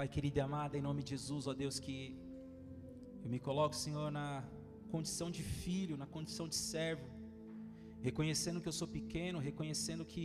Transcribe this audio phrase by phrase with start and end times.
[0.00, 2.16] Pai querido e amado, em nome de Jesus, ó Deus, que
[3.22, 4.42] eu me coloco, Senhor, na
[4.92, 7.06] condição de filho, na condição de servo,
[8.00, 10.24] reconhecendo que eu sou pequeno, reconhecendo que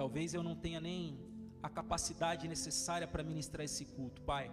[0.00, 1.16] talvez eu não tenha nem
[1.62, 4.50] a capacidade necessária para ministrar esse culto, Pai.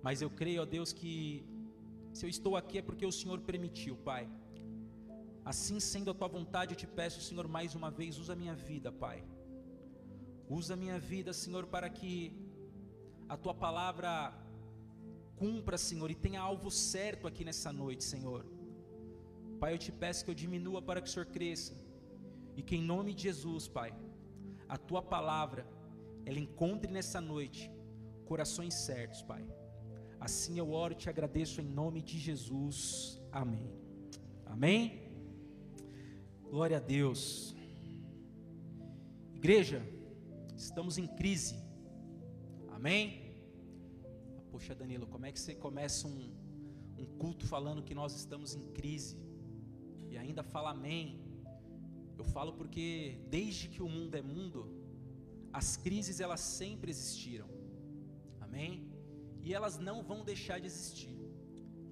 [0.00, 1.44] Mas eu creio, ó Deus, que
[2.12, 4.24] se eu estou aqui é porque o Senhor permitiu, Pai.
[5.44, 8.54] Assim sendo a tua vontade, eu te peço, Senhor, mais uma vez, usa a minha
[8.54, 9.24] vida, Pai.
[10.48, 12.46] Usa a minha vida, Senhor, para que
[13.28, 14.32] a tua palavra
[15.36, 18.44] cumpra, Senhor, e tenha alvo certo aqui nessa noite, Senhor.
[19.60, 21.74] Pai, eu te peço que eu diminua para que o Senhor cresça.
[22.56, 23.94] E que em nome de Jesus, Pai,
[24.68, 25.66] a tua palavra
[26.24, 27.70] ela encontre nessa noite
[28.24, 29.44] corações certos, Pai.
[30.20, 33.20] Assim eu oro e te agradeço em nome de Jesus.
[33.30, 33.70] Amém.
[34.44, 34.80] Amém.
[36.50, 37.54] Glória a Deus.
[39.34, 39.80] Igreja,
[40.56, 41.67] estamos em crise.
[42.78, 43.04] Amém?
[44.52, 46.20] Poxa, Danilo, como é que você começa um,
[46.96, 49.16] um culto falando que nós estamos em crise
[50.08, 51.20] e ainda fala amém?
[52.16, 54.60] Eu falo porque desde que o mundo é mundo,
[55.52, 57.48] as crises elas sempre existiram.
[58.40, 58.88] Amém?
[59.42, 61.18] E elas não vão deixar de existir.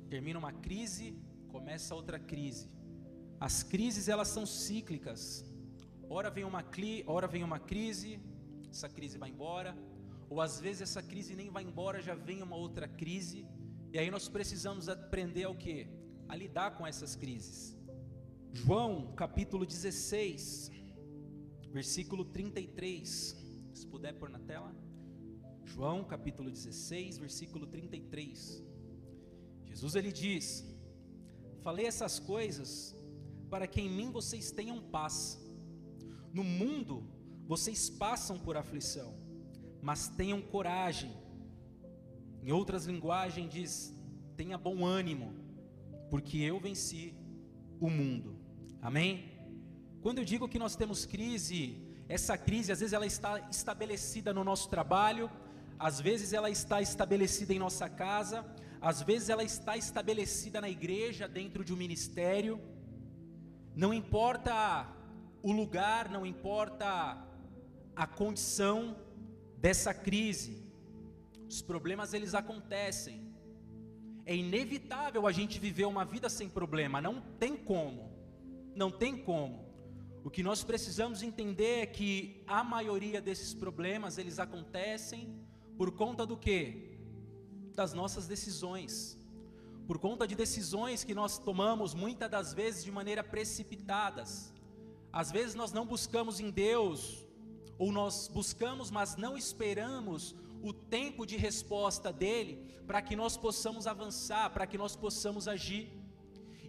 [0.08, 2.70] Termina uma crise, começa outra crise.
[3.40, 5.44] As crises elas são cíclicas.
[6.08, 6.64] Ora vem uma,
[7.08, 8.20] ora vem uma crise,
[8.70, 9.76] essa crise vai embora,
[10.28, 13.46] ou às vezes essa crise nem vai embora, já vem uma outra crise,
[13.92, 15.86] e aí nós precisamos aprender ao que?
[16.28, 17.76] A lidar com essas crises.
[18.52, 20.70] João capítulo 16,
[21.70, 23.36] versículo 33.
[23.74, 24.74] Se puder pôr na tela.
[25.64, 28.62] João capítulo 16, versículo 33.
[29.66, 30.64] Jesus ele diz:
[31.60, 32.96] Falei essas coisas
[33.50, 35.40] para que em mim vocês tenham paz.
[36.32, 37.08] No mundo
[37.46, 39.14] vocês passam por aflição,
[39.88, 41.12] mas tenham coragem.
[42.42, 43.94] Em outras linguagens diz:
[44.36, 45.28] tenha bom ânimo,
[46.10, 47.14] porque eu venci
[47.78, 48.30] o mundo.
[48.82, 49.10] Amém?
[50.02, 51.60] Quando eu digo que nós temos crise,
[52.08, 55.30] essa crise às vezes ela está estabelecida no nosso trabalho,
[55.78, 58.44] às vezes ela está estabelecida em nossa casa,
[58.80, 62.60] às vezes ela está estabelecida na igreja, dentro de um ministério.
[63.76, 64.56] Não importa
[65.44, 66.88] o lugar, não importa
[67.94, 69.05] a condição
[69.56, 70.62] dessa crise.
[71.48, 73.34] Os problemas eles acontecem.
[74.24, 78.10] É inevitável a gente viver uma vida sem problema, não tem como.
[78.74, 79.64] Não tem como.
[80.24, 85.40] O que nós precisamos entender é que a maioria desses problemas eles acontecem
[85.78, 86.98] por conta do que?
[87.74, 89.16] Das nossas decisões.
[89.86, 94.52] Por conta de decisões que nós tomamos muitas das vezes de maneira precipitadas.
[95.12, 97.25] Às vezes nós não buscamos em Deus
[97.78, 103.86] ou nós buscamos, mas não esperamos o tempo de resposta dele para que nós possamos
[103.86, 105.92] avançar, para que nós possamos agir.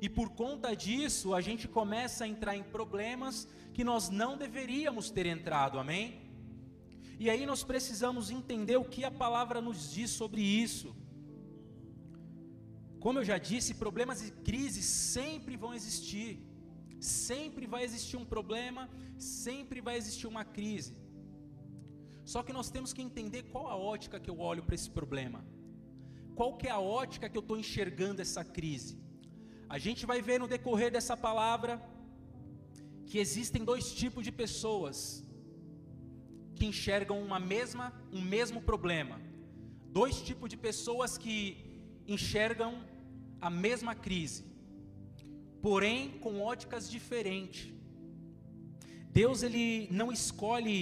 [0.02, 5.10] E por conta disso, a gente começa a entrar em problemas que nós não deveríamos
[5.10, 6.22] ter entrado, amém?
[7.20, 10.96] E aí nós precisamos entender o que a palavra nos diz sobre isso.
[13.00, 16.40] Como eu já disse, problemas e crises sempre vão existir.
[17.00, 20.96] Sempre vai existir um problema, sempre vai existir uma crise.
[22.26, 25.46] Só que nós temos que entender qual a ótica que eu olho para esse problema.
[26.36, 28.98] Qual que é a ótica que eu estou enxergando essa crise?
[29.70, 31.82] A gente vai ver no decorrer dessa palavra
[33.06, 35.24] que existem dois tipos de pessoas
[36.56, 39.22] que enxergam uma mesma, um mesmo problema.
[39.90, 41.38] Dois tipos de pessoas que
[42.08, 42.84] enxergam
[43.40, 44.44] a mesma crise
[45.68, 47.74] porém com óticas diferentes.
[49.22, 50.78] Deus ele não escolhe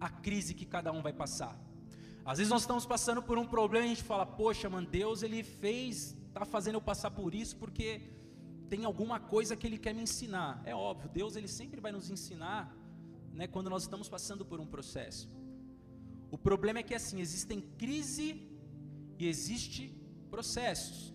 [0.00, 1.54] a crise que cada um vai passar.
[2.24, 5.22] Às vezes nós estamos passando por um problema e a gente fala: "Poxa, mano, Deus
[5.22, 7.88] ele fez, tá fazendo eu passar por isso porque
[8.70, 10.62] tem alguma coisa que ele quer me ensinar".
[10.64, 12.74] É óbvio, Deus ele sempre vai nos ensinar,
[13.34, 15.28] né, quando nós estamos passando por um processo.
[16.30, 18.28] O problema é que assim, existem crise
[19.18, 19.94] e existe
[20.30, 21.12] processos.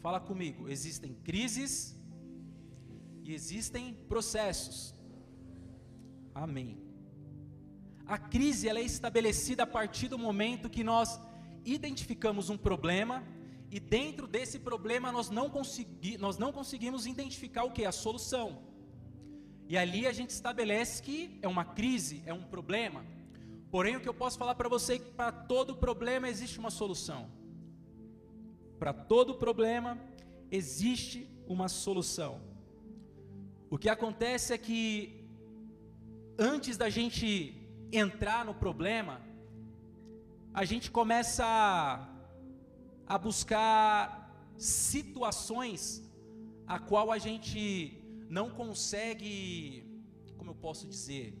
[0.00, 1.97] Fala comigo, existem crises
[3.28, 4.94] e existem processos.
[6.34, 6.78] Amém.
[8.06, 11.20] A crise ela é estabelecida a partir do momento que nós
[11.62, 13.22] identificamos um problema
[13.70, 17.84] e dentro desse problema nós não, consegui, nós não conseguimos identificar o que?
[17.84, 18.62] A solução.
[19.68, 23.04] E ali a gente estabelece que é uma crise, é um problema.
[23.70, 26.70] Porém, o que eu posso falar para você é que para todo problema existe uma
[26.70, 27.30] solução.
[28.78, 29.98] Para todo problema
[30.50, 32.47] existe uma solução.
[33.70, 34.78] O que acontece é que
[36.38, 37.54] antes da gente
[37.92, 39.20] entrar no problema,
[40.54, 41.44] a gente começa
[43.06, 43.98] a, buscar
[44.56, 46.02] situações
[46.66, 49.84] a qual a gente não consegue,
[50.38, 51.36] como eu posso dizer,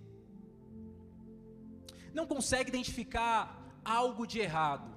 [2.12, 3.40] não consegue identificar
[3.84, 4.90] algo de errado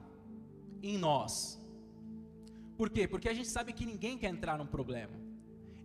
[0.83, 1.59] em nós.
[2.77, 3.07] Por quê?
[3.07, 5.15] Porque a gente sabe que ninguém quer entrar num problema.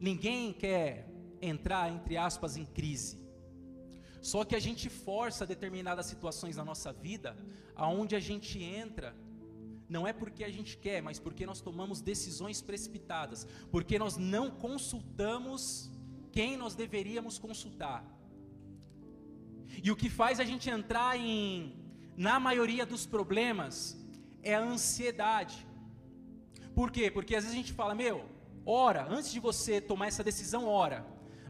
[0.01, 3.19] Ninguém quer entrar, entre aspas, em crise.
[4.21, 7.37] Só que a gente força determinadas situações na nossa vida,
[7.75, 9.15] aonde a gente entra,
[9.89, 14.51] não é porque a gente quer, mas porque nós tomamos decisões precipitadas, porque nós não
[14.51, 15.91] consultamos
[16.33, 18.05] quem nós deveríamos consultar.
[19.83, 21.77] E o que faz a gente entrar em,
[22.17, 23.97] na maioria dos problemas,
[24.43, 25.67] é a ansiedade.
[26.75, 27.11] Por quê?
[27.11, 28.25] Porque às vezes a gente fala, meu,
[28.65, 31.05] ora, antes de você tomar essa decisão, ora.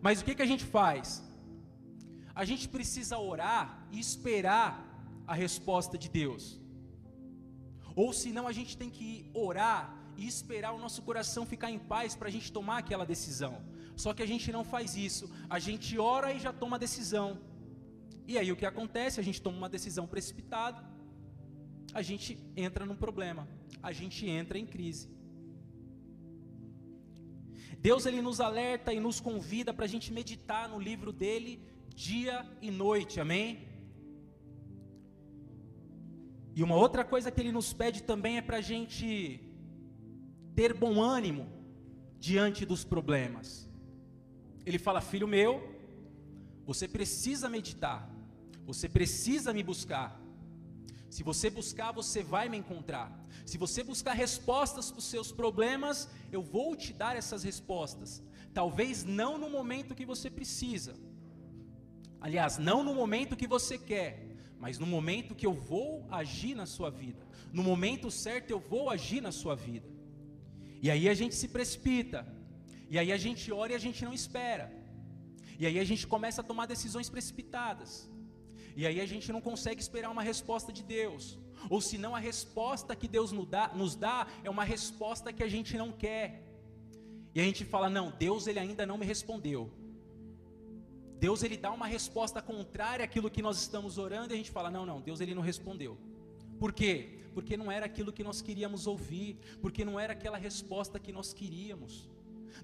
[0.07, 1.07] Mas o que, que a gente faz?
[2.33, 4.71] A gente precisa orar e esperar
[5.27, 6.45] a resposta de Deus.
[8.03, 9.81] Ou senão a gente tem que orar
[10.17, 13.55] e esperar o nosso coração ficar em paz para a gente tomar aquela decisão.
[13.97, 15.29] Só que a gente não faz isso.
[15.51, 17.29] A gente ora e já toma a decisão.
[18.29, 19.19] E aí o que acontece?
[19.19, 20.85] A gente toma uma decisão precipitada.
[21.93, 23.49] A gente entra num problema.
[23.83, 25.16] A gente entra em crise.
[27.87, 31.53] Deus ele nos alerta e nos convida para a gente meditar no livro dele
[31.95, 33.69] dia e noite, amém?
[36.57, 39.09] E uma outra coisa que ele nos pede também é para a gente
[40.59, 41.47] ter bom ânimo
[42.19, 43.71] diante dos problemas.
[44.69, 45.53] Ele fala: Filho meu,
[46.71, 48.01] você precisa meditar,
[48.65, 50.09] você precisa me buscar.
[51.17, 53.09] Se você buscar, você vai me encontrar.
[53.51, 58.23] Se você buscar respostas para os seus problemas, eu vou te dar essas respostas.
[58.53, 60.95] Talvez não no momento que você precisa.
[62.21, 66.67] Aliás, não no momento que você quer, mas no momento que eu vou agir na
[66.67, 67.27] sua vida.
[67.51, 69.89] No momento certo eu vou agir na sua vida.
[70.83, 72.21] E aí a gente se precipita.
[72.91, 74.71] E aí a gente ora e a gente não espera.
[75.59, 78.07] E aí a gente começa a tomar decisões precipitadas.
[78.77, 81.39] E aí a gente não consegue esperar uma resposta de Deus.
[81.71, 85.49] Ou senão a resposta que Deus nos dá, nos dá é uma resposta que a
[85.49, 86.27] gente não quer.
[87.35, 89.71] E a gente fala: "Não, Deus ele ainda não me respondeu".
[91.19, 94.71] Deus ele dá uma resposta contrária àquilo que nós estamos orando e a gente fala:
[94.71, 95.97] "Não, não, Deus ele não respondeu".
[96.59, 97.21] Por quê?
[97.33, 101.33] Porque não era aquilo que nós queríamos ouvir, porque não era aquela resposta que nós
[101.33, 102.11] queríamos.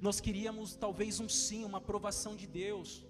[0.00, 3.04] Nós queríamos talvez um sim, uma aprovação de Deus.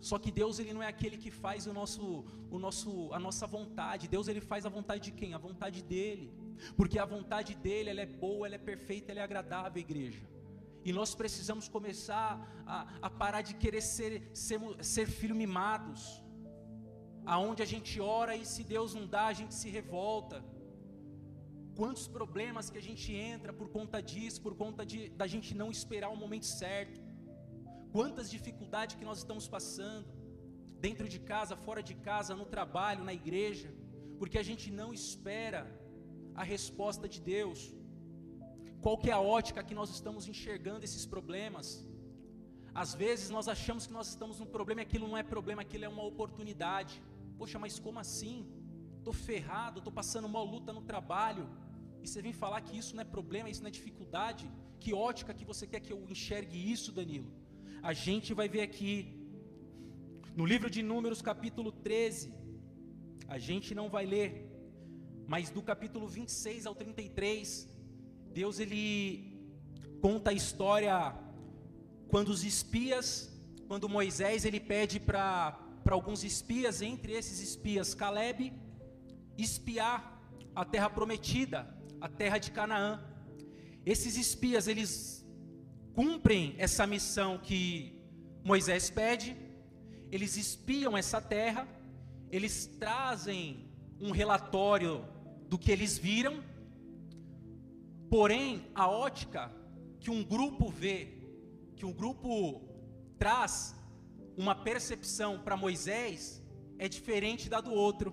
[0.00, 3.46] Só que Deus ele não é aquele que faz o nosso, o nosso, a nossa
[3.46, 4.08] vontade.
[4.08, 5.34] Deus ele faz a vontade de quem?
[5.34, 6.32] A vontade dele.
[6.76, 10.24] Porque a vontade dele ela é boa, ela é perfeita, ela é agradável, igreja.
[10.84, 12.30] E nós precisamos começar
[12.66, 16.22] a, a parar de querer ser, ser, ser filho mimados.
[17.26, 20.42] Aonde a gente ora e se Deus não dá, a gente se revolta.
[21.76, 25.70] Quantos problemas que a gente entra por conta disso, por conta de, da gente não
[25.70, 27.09] esperar o momento certo.
[27.92, 30.08] Quantas dificuldades que nós estamos passando,
[30.86, 33.68] dentro de casa, fora de casa, no trabalho, na igreja,
[34.18, 35.62] porque a gente não espera
[36.34, 37.60] a resposta de Deus.
[38.84, 41.66] Qual que é a ótica que nós estamos enxergando esses problemas?
[42.82, 45.84] Às vezes nós achamos que nós estamos num problema e aquilo não é problema, aquilo
[45.84, 47.02] é uma oportunidade.
[47.36, 48.46] Poxa, mas como assim?
[48.98, 51.48] Estou ferrado, estou passando uma luta no trabalho.
[52.02, 54.50] E você vem falar que isso não é problema, isso não é dificuldade.
[54.78, 57.30] Que ótica que você quer que eu enxergue isso, Danilo?
[57.82, 59.18] A gente vai ver aqui,
[60.36, 62.34] no livro de Números, capítulo 13,
[63.26, 64.46] a gente não vai ler,
[65.26, 67.66] mas do capítulo 26 ao 33,
[68.34, 69.40] Deus ele
[70.02, 71.14] conta a história
[72.08, 73.32] quando os espias,
[73.66, 75.58] quando Moisés ele pede para
[75.88, 78.52] alguns espias, entre esses espias Caleb,
[79.38, 80.22] espiar
[80.54, 83.02] a terra prometida, a terra de Canaã.
[83.86, 85.19] Esses espias eles
[86.00, 88.00] cumprem essa missão que
[88.44, 89.36] Moisés pede,
[90.10, 91.66] eles espiam essa terra,
[92.30, 93.68] eles trazem
[94.00, 95.04] um relatório
[95.48, 96.42] do que eles viram
[98.10, 99.52] Porém, a ótica
[100.00, 101.16] que um grupo vê,
[101.76, 102.60] que um grupo
[103.16, 103.72] traz
[104.36, 106.42] uma percepção para Moisés
[106.76, 108.12] é diferente da do outro.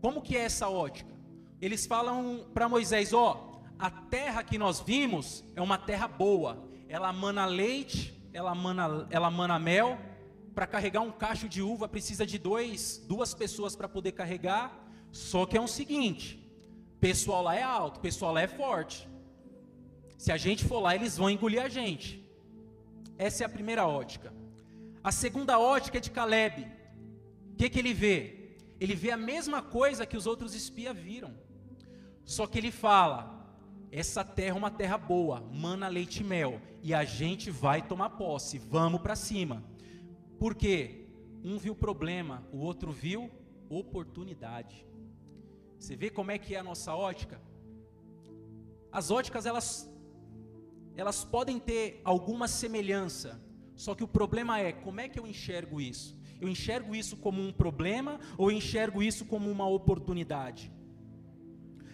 [0.00, 1.14] Como que é essa ótica?
[1.60, 6.68] Eles falam para Moisés, ó, a terra que nós vimos é uma terra boa.
[6.88, 9.98] Ela mana leite, ela mana, ela mana mel.
[10.54, 14.72] Para carregar um cacho de uva precisa de dois, duas pessoas para poder carregar.
[15.10, 16.24] Só que é o um seguinte:
[17.00, 19.08] pessoal lá é alto, pessoal lá é forte.
[20.16, 22.24] Se a gente for lá, eles vão engolir a gente.
[23.18, 24.32] Essa é a primeira ótica.
[25.02, 26.66] A segunda ótica é de Caleb.
[27.52, 28.44] O que, que ele vê?
[28.80, 31.34] ele vê a mesma coisa que os outros espias viram.
[32.24, 33.43] Só que ele fala:
[33.96, 38.10] essa terra é uma terra boa, mana leite e mel, e a gente vai tomar
[38.10, 39.62] posse, vamos para cima.
[40.36, 41.06] Por quê?
[41.44, 43.30] Um viu problema, o outro viu
[43.68, 44.84] oportunidade.
[45.78, 47.40] Você vê como é que é a nossa ótica?
[48.90, 49.88] As óticas elas
[50.96, 53.40] elas podem ter alguma semelhança,
[53.76, 56.18] só que o problema é como é que eu enxergo isso?
[56.40, 60.72] Eu enxergo isso como um problema ou eu enxergo isso como uma oportunidade?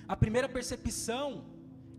[0.09, 1.50] A primeira percepção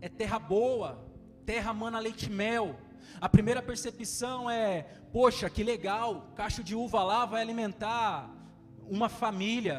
[0.02, 1.08] é terra boa,
[1.46, 2.76] terra mana leite mel.
[3.20, 4.82] A primeira percepção é,
[5.12, 8.28] poxa, que legal, cacho de uva lá vai alimentar
[8.96, 9.78] uma família.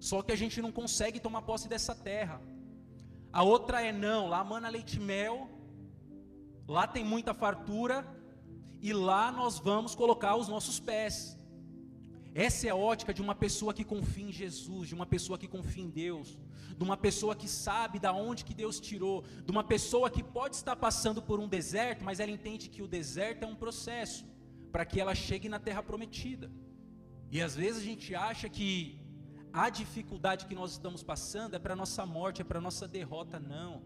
[0.00, 2.42] Só que a gente não consegue tomar posse dessa terra.
[3.32, 5.48] A outra é não, lá mana leite mel,
[6.66, 8.04] lá tem muita fartura
[8.82, 11.38] e lá nós vamos colocar os nossos pés.
[12.34, 15.46] Essa é a ótica de uma pessoa que confia em Jesus, de uma pessoa que
[15.46, 16.36] confia em Deus,
[16.80, 20.56] de uma pessoa que sabe da onde que Deus tirou, de uma pessoa que pode
[20.56, 24.24] estar passando por um deserto, mas ela entende que o deserto é um processo
[24.72, 26.50] para que ela chegue na terra prometida.
[27.30, 28.98] E às vezes a gente acha que
[29.52, 33.82] a dificuldade que nós estamos passando é para nossa morte, é para nossa derrota, não.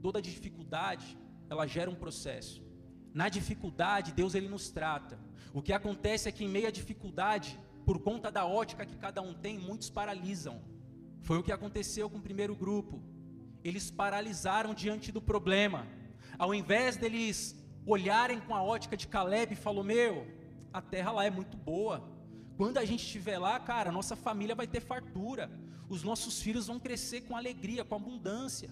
[0.00, 1.18] Toda dificuldade,
[1.50, 2.64] ela gera um processo.
[3.12, 5.18] Na dificuldade, Deus ele nos trata.
[5.52, 9.20] O que acontece é que em meio à dificuldade, por conta da ótica que cada
[9.20, 10.72] um tem, muitos paralisam.
[11.26, 13.02] Foi o que aconteceu com o primeiro grupo.
[13.68, 15.86] Eles paralisaram diante do problema.
[16.38, 17.36] Ao invés deles
[17.86, 20.26] olharem com a ótica de Caleb falou: "Meu,
[20.70, 21.96] a terra lá é muito boa.
[22.58, 25.50] Quando a gente estiver lá, cara, nossa família vai ter fartura.
[25.88, 28.70] Os nossos filhos vão crescer com alegria, com abundância."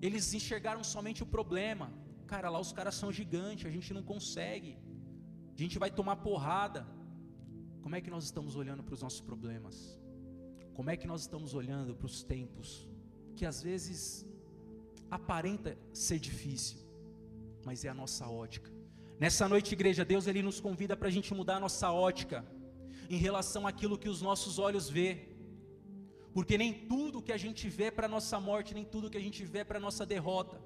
[0.00, 1.92] Eles enxergaram somente o problema.
[2.26, 4.78] Cara, lá os caras são gigantes, a gente não consegue.
[5.54, 6.86] A gente vai tomar porrada.
[7.82, 9.99] Como é que nós estamos olhando para os nossos problemas?
[10.80, 12.88] Como é que nós estamos olhando para os tempos
[13.36, 14.26] que às vezes
[15.10, 16.78] aparenta ser difícil,
[17.66, 18.70] mas é a nossa ótica.
[19.18, 22.46] Nessa noite, igreja, Deus ele nos convida para a gente mudar a nossa ótica
[23.10, 25.28] em relação àquilo que os nossos olhos vê.
[26.32, 29.26] Porque nem tudo que a gente vê para a nossa morte, nem tudo que a
[29.28, 30.62] gente vê para a nossa derrota.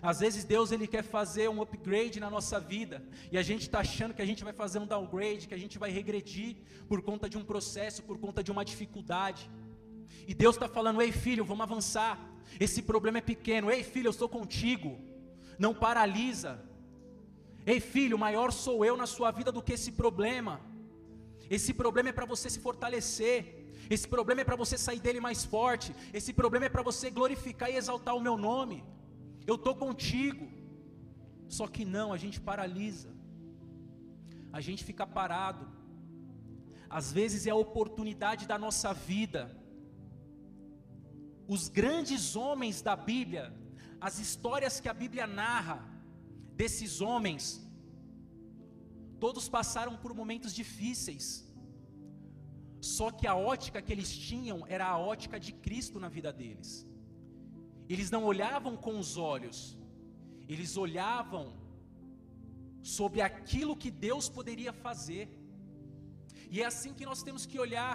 [0.00, 3.80] Às vezes Deus ele quer fazer um upgrade na nossa vida e a gente está
[3.80, 6.56] achando que a gente vai fazer um downgrade, que a gente vai regredir
[6.88, 9.50] por conta de um processo, por conta de uma dificuldade.
[10.26, 12.18] E Deus está falando: ei filho, vamos avançar.
[12.58, 13.70] Esse problema é pequeno.
[13.70, 14.98] Ei filho, eu sou contigo.
[15.58, 16.60] Não paralisa.
[17.64, 20.60] Ei filho, maior sou eu na sua vida do que esse problema.
[21.48, 23.62] Esse problema é para você se fortalecer.
[23.88, 25.94] Esse problema é para você sair dele mais forte.
[26.12, 28.82] Esse problema é para você glorificar e exaltar o meu nome.
[29.46, 30.46] Eu estou contigo.
[31.48, 33.10] Só que não, a gente paralisa.
[34.52, 35.66] A gente fica parado.
[36.88, 39.42] Às vezes é a oportunidade da nossa vida.
[41.48, 43.52] Os grandes homens da Bíblia,
[44.00, 45.78] as histórias que a Bíblia narra
[46.54, 47.44] desses homens,
[49.18, 51.26] todos passaram por momentos difíceis.
[52.80, 56.86] Só que a ótica que eles tinham era a ótica de Cristo na vida deles.
[57.88, 59.76] Eles não olhavam com os olhos,
[60.48, 61.52] eles olhavam
[62.82, 65.28] sobre aquilo que Deus poderia fazer.
[66.50, 67.94] E é assim que nós temos que olhar,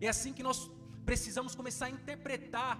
[0.00, 0.70] é assim que nós
[1.04, 2.76] precisamos começar a interpretar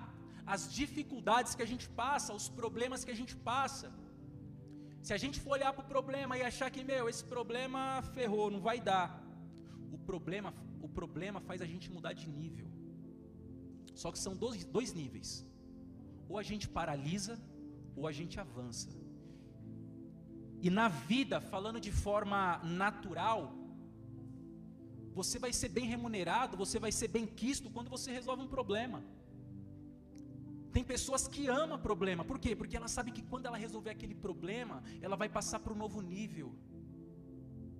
[0.55, 3.93] as dificuldades que a gente passa, os problemas que a gente passa.
[5.03, 8.51] Se a gente for olhar para o problema e achar que, meu, esse problema ferrou,
[8.51, 9.09] não vai dar.
[9.93, 10.53] O problema,
[10.83, 12.69] o problema faz a gente mudar de nível.
[13.95, 15.31] Só que são dois, dois níveis.
[16.29, 17.41] Ou a gente paralisa,
[17.97, 18.91] ou a gente avança.
[20.61, 23.55] E na vida, falando de forma natural,
[25.19, 29.03] você vai ser bem remunerado, você vai ser bem quisto quando você resolve um problema.
[30.73, 32.55] Tem pessoas que amam problema, por quê?
[32.55, 36.01] Porque ela sabe que quando ela resolver aquele problema, ela vai passar para um novo
[36.01, 36.49] nível.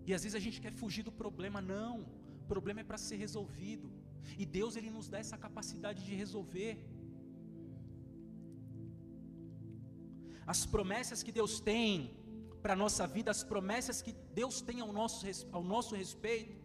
[0.07, 1.95] E às vezes a gente quer fugir do problema, não.
[2.43, 3.89] O problema é para ser resolvido.
[4.39, 6.73] E Deus ele nos dá essa capacidade de resolver.
[10.53, 11.91] As promessas que Deus tem
[12.63, 16.57] para a nossa vida, as promessas que Deus tem ao nosso, ao nosso respeito,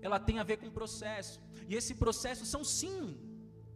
[0.00, 1.38] ela tem a ver com processo.
[1.68, 2.98] E esse processo são sim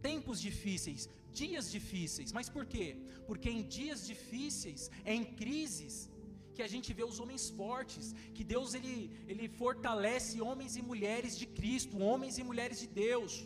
[0.01, 2.31] tempos difíceis, dias difíceis.
[2.37, 2.87] Mas por quê?
[3.27, 6.09] Porque em dias difíceis, é em crises
[6.55, 11.37] que a gente vê os homens fortes, que Deus ele, ele fortalece homens e mulheres
[11.37, 13.45] de Cristo, homens e mulheres de Deus,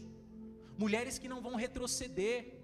[0.77, 2.58] mulheres que não vão retroceder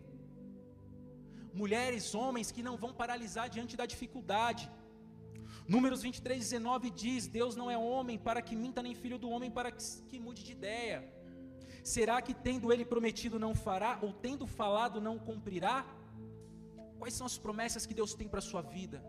[1.62, 4.70] mulheres, homens que não vão paralisar diante da dificuldade.
[5.68, 9.52] Números 23, 19 diz: Deus não é homem para que minta, nem filho do homem
[9.58, 10.98] para que, que mude de ideia.
[11.84, 15.78] Será que tendo ele prometido não fará, ou tendo falado não cumprirá?
[17.00, 19.04] Quais são as promessas que Deus tem para a sua vida?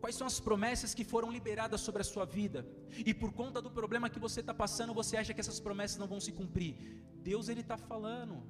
[0.00, 2.66] Quais são as promessas que foram liberadas sobre a sua vida?
[3.10, 6.08] E por conta do problema que você está passando, você acha que essas promessas não
[6.08, 6.74] vão se cumprir?
[7.16, 8.42] Deus ele está falando.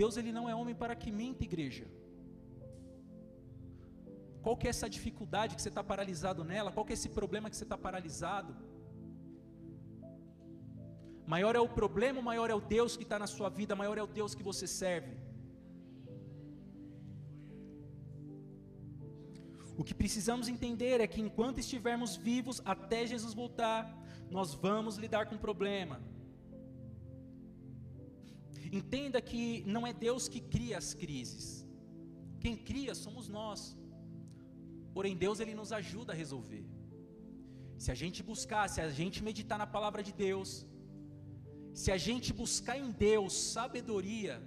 [0.00, 1.86] Deus ele não é homem para que minta, igreja.
[4.44, 6.72] Qual que é essa dificuldade que você está paralisado nela?
[6.74, 8.52] Qual que é esse problema que você está paralisado?
[11.34, 14.04] Maior é o problema, maior é o Deus que está na sua vida, maior é
[14.08, 15.14] o Deus que você serve.
[19.80, 23.82] O que precisamos entender é que enquanto estivermos vivos até Jesus voltar,
[24.36, 25.96] nós vamos lidar com o problema.
[28.72, 31.66] Entenda que não é Deus que cria as crises.
[32.40, 33.76] Quem cria somos nós.
[34.94, 36.64] Porém, Deus ele nos ajuda a resolver.
[37.76, 40.66] Se a gente buscar, se a gente meditar na palavra de Deus,
[41.72, 44.42] se a gente buscar em Deus sabedoria,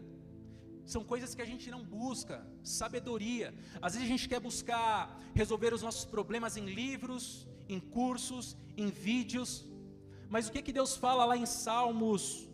[0.86, 3.54] são coisas que a gente não busca, sabedoria.
[3.82, 8.90] Às vezes a gente quer buscar resolver os nossos problemas em livros, em cursos, em
[8.90, 9.66] vídeos.
[10.30, 12.50] Mas o que que Deus fala lá em Salmos,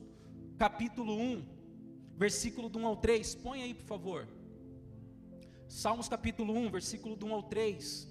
[0.57, 1.56] capítulo 1,
[2.17, 3.35] versículo do 1 ao 3?
[3.35, 4.27] Põe aí, por favor.
[5.69, 8.07] Salmos capítulo 1, versículo do 1 ao 3.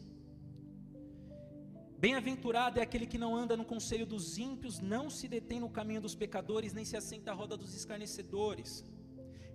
[1.98, 6.00] Bem-aventurado é aquele que não anda no conselho dos ímpios, não se detém no caminho
[6.00, 8.84] dos pecadores, nem se assenta à roda dos escarnecedores.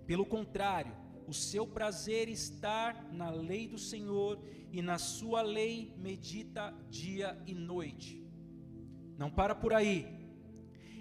[0.06, 0.94] Pelo contrário,
[1.26, 4.38] o seu prazer está na lei do Senhor,
[4.72, 8.26] e na sua lei medita dia e noite.
[9.18, 10.06] Não para por aí.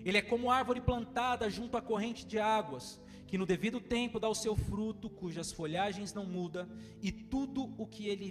[0.03, 2.99] Ele é como árvore plantada junto à corrente de águas,
[3.31, 6.67] que no devido tempo dá o seu fruto, cujas folhagens não mudam,
[7.01, 8.29] e tudo o que ele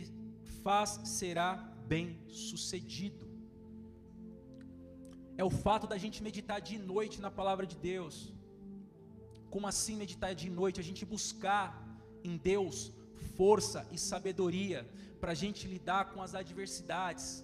[0.62, 1.54] faz será
[1.92, 3.25] bem sucedido.
[5.38, 8.30] É o fato da gente meditar de noite na palavra de Deus.
[9.49, 10.81] Como assim meditar de noite?
[10.81, 11.66] A gente buscar
[12.22, 12.92] em Deus
[13.38, 14.87] força e sabedoria
[15.18, 17.42] para a gente lidar com as adversidades,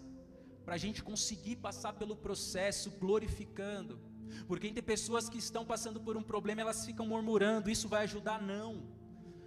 [0.66, 3.98] para a gente conseguir passar pelo processo glorificando
[4.46, 8.40] porque tem pessoas que estão passando por um problema, elas ficam murmurando, isso vai ajudar?
[8.40, 8.83] Não.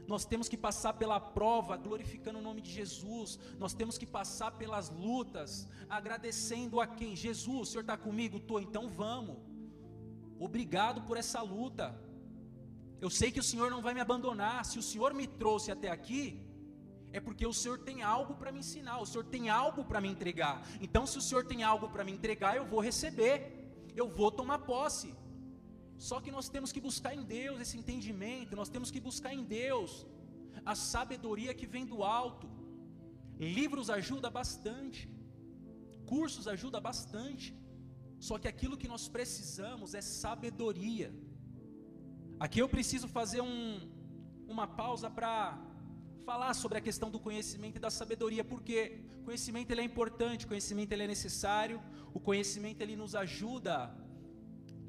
[0.08, 3.38] Nós temos que passar pela prova, glorificando o nome de Jesus.
[3.60, 7.16] Nós temos que passar pelas lutas, agradecendo a quem?
[7.16, 8.38] Jesus, o Senhor está comigo?
[8.38, 9.38] Estou, então vamos.
[10.40, 11.96] Obrigado por essa luta.
[13.00, 14.66] Eu sei que o Senhor não vai me abandonar.
[14.66, 16.42] Se o Senhor me trouxe até aqui,
[17.12, 20.10] é porque o Senhor tem algo para me ensinar, o Senhor tem algo para me
[20.10, 20.62] entregar.
[20.80, 23.60] Então, se o Senhor tem algo para me entregar, eu vou receber
[24.02, 25.10] eu vou tomar posse.
[26.08, 29.44] Só que nós temos que buscar em Deus esse entendimento, nós temos que buscar em
[29.44, 29.92] Deus
[30.66, 32.48] a sabedoria que vem do alto.
[33.38, 35.10] Livros ajuda bastante,
[36.06, 37.48] cursos ajuda bastante.
[38.28, 41.10] Só que aquilo que nós precisamos é sabedoria.
[42.40, 43.80] Aqui eu preciso fazer um,
[44.48, 45.38] uma pausa para
[46.30, 48.78] falar sobre a questão do conhecimento e da sabedoria, porque
[49.28, 51.78] conhecimento ele é importante, conhecimento ele é necessário,
[52.18, 53.74] o conhecimento ele nos ajuda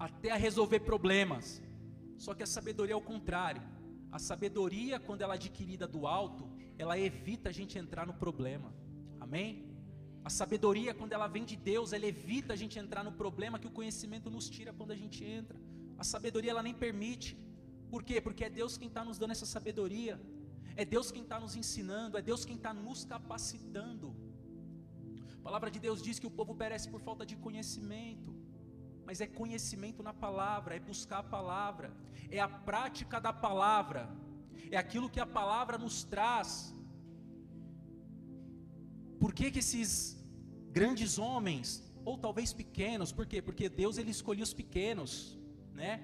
[0.06, 1.44] até a resolver problemas.
[2.24, 3.62] Só que a sabedoria é o contrário.
[4.16, 6.44] A sabedoria, quando ela é adquirida do alto,
[6.82, 8.68] ela evita a gente entrar no problema.
[9.18, 9.48] Amém?
[10.22, 13.70] A sabedoria, quando ela vem de Deus, ela evita a gente entrar no problema que
[13.70, 15.58] o conhecimento nos tira quando a gente entra.
[15.96, 17.30] A sabedoria, ela nem permite.
[17.92, 18.20] Por quê?
[18.20, 20.20] Porque é Deus quem está nos dando essa sabedoria.
[20.76, 22.18] É Deus quem está nos ensinando.
[22.18, 24.14] É Deus quem está nos capacitando.
[25.38, 28.32] A palavra de Deus diz que o povo perece por falta de conhecimento.
[29.06, 31.92] Mas é conhecimento na palavra, é buscar a palavra,
[32.30, 34.08] é a prática da palavra,
[34.70, 36.74] é aquilo que a palavra nos traz.
[39.18, 39.92] Por que, que esses
[40.70, 43.42] grandes homens, ou talvez pequenos, por quê?
[43.42, 45.36] Porque Deus ele escolheu os pequenos,
[45.74, 45.94] né?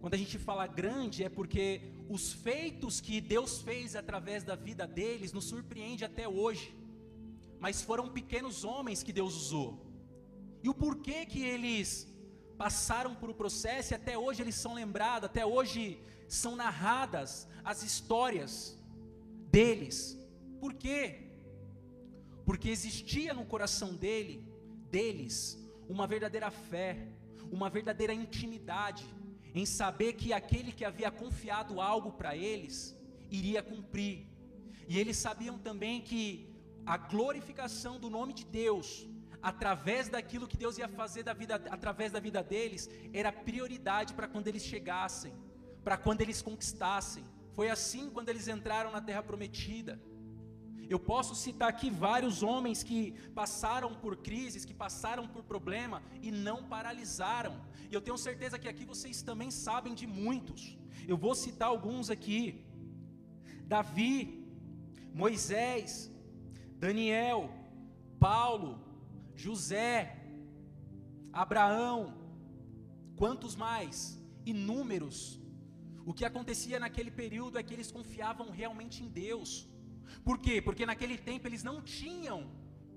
[0.00, 4.86] Quando a gente fala grande é porque os feitos que Deus fez através da vida
[4.86, 6.80] deles nos surpreende até hoje
[7.60, 9.86] mas foram pequenos homens que Deus usou.
[10.62, 12.08] E o porquê que eles
[12.56, 17.82] passaram por o processo e até hoje eles são lembrados, até hoje são narradas as
[17.82, 18.78] histórias
[19.50, 20.18] deles.
[20.58, 21.30] Por quê?
[22.46, 24.42] Porque existia no coração dele,
[24.90, 25.36] deles,
[25.86, 27.08] uma verdadeira fé,
[27.52, 29.04] uma verdadeira intimidade
[29.54, 32.96] em saber que aquele que havia confiado algo para eles
[33.30, 34.26] iria cumprir.
[34.88, 36.48] E eles sabiam também que
[36.84, 39.08] a glorificação do nome de Deus,
[39.42, 44.28] através daquilo que Deus ia fazer da vida, através da vida deles, era prioridade para
[44.28, 45.32] quando eles chegassem,
[45.84, 47.24] para quando eles conquistassem.
[47.52, 50.00] Foi assim quando eles entraram na terra prometida.
[50.94, 53.00] Eu posso citar aqui vários homens que
[53.40, 57.54] passaram por crises, que passaram por problema e não paralisaram.
[57.88, 60.76] E eu tenho certeza que aqui vocês também sabem de muitos.
[61.06, 62.40] Eu vou citar alguns aqui:
[63.74, 64.12] Davi,
[65.22, 66.10] Moisés,
[66.84, 67.40] Daniel,
[68.18, 68.70] Paulo,
[69.36, 69.94] José,
[71.32, 71.98] Abraão,
[73.14, 73.96] quantos mais?
[74.44, 75.40] Inúmeros.
[76.04, 79.69] O que acontecia naquele período é que eles confiavam realmente em Deus.
[80.24, 80.60] Por quê?
[80.60, 82.38] Porque naquele tempo eles não tinham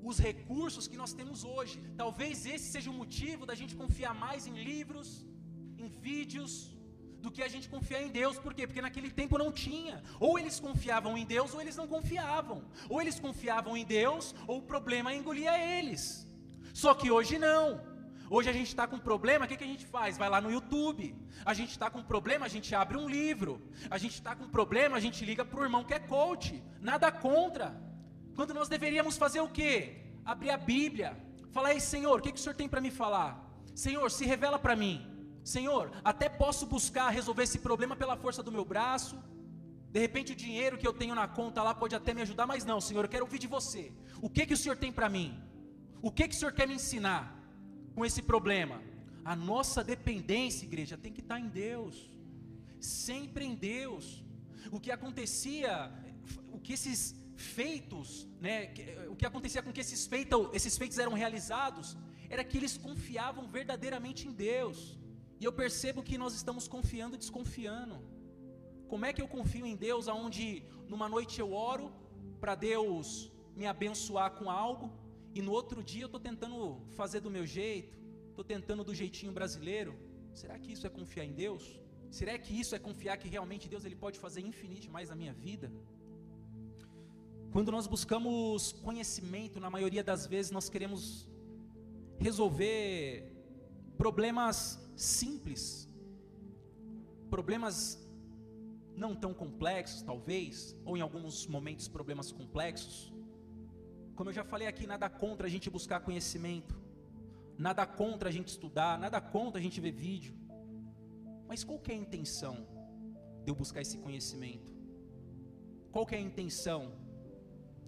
[0.03, 1.81] os recursos que nós temos hoje.
[1.95, 5.25] Talvez esse seja o motivo da gente confiar mais em livros,
[5.77, 6.73] em vídeos,
[7.23, 8.37] do que a gente confiar em Deus.
[8.37, 8.67] Por quê?
[8.67, 10.03] Porque naquele tempo não tinha.
[10.19, 12.65] Ou eles confiavam em Deus ou eles não confiavam.
[12.89, 16.27] Ou eles confiavam em Deus ou o problema engolia eles.
[16.73, 17.92] Só que hoje não.
[18.29, 20.17] Hoje a gente está com problema, o que, que a gente faz?
[20.17, 21.15] Vai lá no YouTube.
[21.45, 23.61] A gente está com problema, a gente abre um livro.
[23.89, 26.63] A gente está com problema, a gente liga para o irmão que é coach.
[26.79, 27.79] Nada contra.
[28.35, 29.73] Quando nós deveríamos fazer o quê?
[30.25, 31.17] Abrir a Bíblia.
[31.51, 33.31] Falar, ei Senhor, o que, que o Senhor tem para me falar?
[33.75, 35.13] Senhor, se revela para mim.
[35.43, 39.21] Senhor, até posso buscar resolver esse problema pela força do meu braço.
[39.91, 42.65] De repente o dinheiro que eu tenho na conta lá pode até me ajudar, mas
[42.65, 43.91] não, Senhor, eu quero ouvir de você.
[44.21, 45.39] O que que o Senhor tem para mim?
[46.01, 47.42] O que que o Senhor quer me ensinar?
[47.95, 48.81] Com esse problema?
[49.23, 51.95] A nossa dependência, igreja, tem que estar em Deus,
[52.79, 54.23] sempre em Deus.
[54.71, 55.91] O que acontecia,
[56.51, 58.73] o que esses feitos, né,
[59.09, 61.97] o que acontecia com que esses feitos, esses feitos eram realizados,
[62.29, 64.97] era que eles confiavam verdadeiramente em Deus.
[65.39, 67.95] E eu percebo que nós estamos confiando e desconfiando.
[68.87, 71.91] Como é que eu confio em Deus aonde numa noite eu oro
[72.39, 74.91] para Deus me abençoar com algo,
[75.33, 77.97] e no outro dia eu estou tentando fazer do meu jeito,
[78.29, 79.95] estou tentando do jeitinho brasileiro.
[80.33, 81.79] Será que isso é confiar em Deus?
[82.09, 85.33] Será que isso é confiar que realmente Deus ele pode fazer infinito mais na minha
[85.33, 85.71] vida?
[87.51, 91.27] Quando nós buscamos conhecimento, na maioria das vezes nós queremos
[92.17, 93.31] resolver
[93.97, 95.87] problemas simples,
[97.29, 98.03] problemas
[98.95, 103.12] não tão complexos, talvez, ou em alguns momentos problemas complexos.
[104.15, 106.75] Como eu já falei aqui, nada contra a gente buscar conhecimento,
[107.57, 110.35] nada contra a gente estudar, nada contra a gente ver vídeo.
[111.47, 112.67] Mas qual é a intenção
[113.43, 114.71] de eu buscar esse conhecimento?
[115.91, 116.93] Qual é a intenção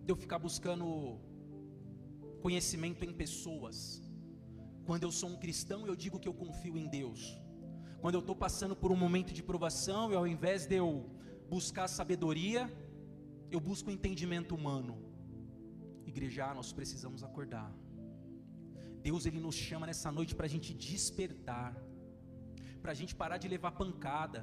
[0.03, 1.19] de eu ficar buscando
[2.41, 4.01] conhecimento em pessoas?
[4.85, 7.39] Quando eu sou um cristão, eu digo que eu confio em Deus.
[8.01, 11.09] Quando eu estou passando por um momento de provação, e ao invés de eu
[11.49, 12.71] buscar sabedoria,
[13.49, 15.04] eu busco entendimento humano.
[16.11, 17.71] Igreja, nós precisamos acordar.
[19.07, 21.71] Deus ele nos chama nessa noite para a gente despertar,
[22.81, 24.41] para a gente parar de levar pancada,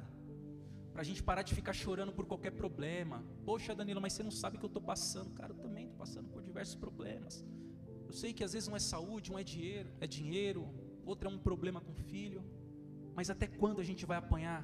[0.93, 3.17] para a gente parar de ficar chorando por qualquer problema.
[3.45, 5.51] Poxa, Danilo, mas você não sabe o que eu estou passando, cara.
[5.53, 7.43] Eu também estou passando por diversos problemas.
[8.07, 10.61] Eu sei que às vezes um é saúde, um é dinheiro, é dinheiro,
[11.03, 12.43] outro é um problema com filho.
[13.15, 14.61] Mas até quando a gente vai apanhar?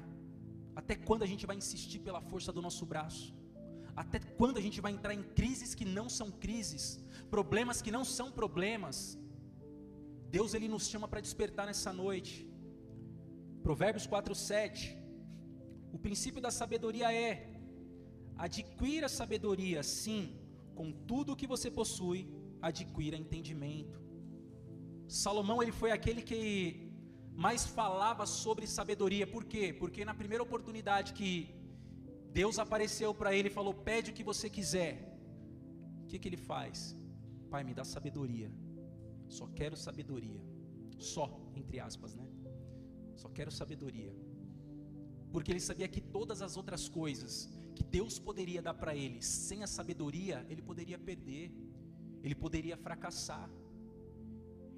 [0.74, 3.34] Até quando a gente vai insistir pela força do nosso braço?
[3.96, 8.04] Até quando a gente vai entrar em crises que não são crises, problemas que não
[8.04, 9.18] são problemas?
[10.36, 12.34] Deus ele nos chama para despertar nessa noite.
[13.62, 14.96] Provérbios 4:7.
[15.92, 17.32] O princípio da sabedoria é:
[18.46, 20.22] adquira sabedoria, sim,
[20.74, 22.20] com tudo o que você possui,
[22.70, 23.98] adquira entendimento.
[25.08, 26.90] Salomão ele foi aquele que
[27.46, 29.26] mais falava sobre sabedoria.
[29.26, 29.72] Por quê?
[29.80, 31.30] Porque na primeira oportunidade que
[32.32, 34.92] Deus apareceu para ele e falou: Pede o que você quiser.
[36.02, 36.96] O que, que ele faz?
[37.50, 38.50] Pai, me dá sabedoria.
[39.28, 40.40] Só quero sabedoria.
[40.98, 42.26] Só, entre aspas, né?
[43.14, 44.12] Só quero sabedoria.
[45.32, 49.62] Porque ele sabia que todas as outras coisas que Deus poderia dar para ele, sem
[49.62, 51.52] a sabedoria, ele poderia perder,
[52.22, 53.48] ele poderia fracassar,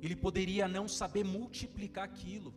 [0.01, 2.55] ele poderia não saber multiplicar aquilo.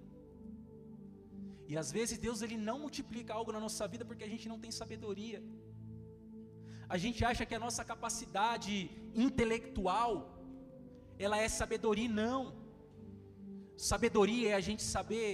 [1.68, 4.60] E às vezes Deus ele não multiplica algo na nossa vida porque a gente não
[4.64, 5.42] tem sabedoria.
[6.88, 8.74] A gente acha que a nossa capacidade
[9.16, 10.14] intelectual
[11.18, 12.42] ela é sabedoria, não.
[13.78, 15.28] Sabedoria é a gente saber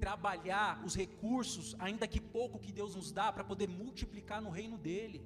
[0.00, 4.76] trabalhar os recursos, ainda que pouco que Deus nos dá, para poder multiplicar no reino
[4.76, 5.20] dele.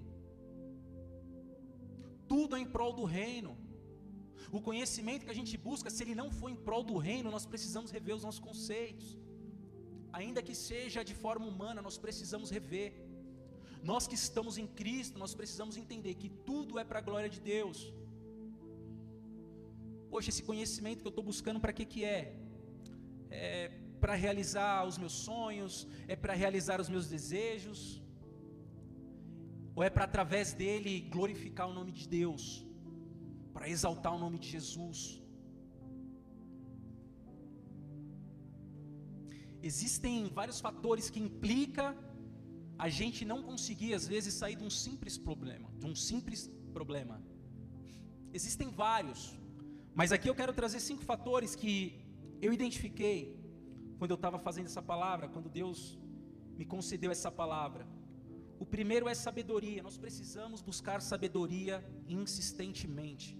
[2.29, 3.57] Tudo é em prol do reino.
[4.53, 7.47] O conhecimento que a gente busca, se ele não for em prol do reino, nós
[7.47, 9.19] precisamos rever os nossos conceitos
[10.13, 12.91] ainda que seja de forma humana, nós precisamos rever.
[13.91, 17.41] Nós que estamos em Cristo, nós precisamos entender que tudo é para a glória de
[17.41, 17.79] Deus.
[20.11, 22.21] Poxa, esse conhecimento que eu estou buscando, para que que é?
[23.31, 23.71] É
[24.03, 25.87] para realizar os meus sonhos?
[26.09, 27.81] É para realizar os meus desejos?
[29.77, 32.43] Ou é para através dele glorificar o nome de Deus?
[33.55, 35.23] Para exaltar o nome de Jesus?
[39.63, 41.95] Existem vários fatores que implicam
[42.79, 47.23] a gente não conseguir às vezes sair de um simples problema, de um simples problema.
[48.33, 49.39] Existem vários,
[49.95, 52.01] mas aqui eu quero trazer cinco fatores que
[52.41, 53.39] eu identifiquei
[53.99, 55.99] quando eu estava fazendo essa palavra, quando Deus
[56.57, 57.87] me concedeu essa palavra.
[58.59, 59.83] O primeiro é sabedoria.
[59.83, 63.39] Nós precisamos buscar sabedoria insistentemente.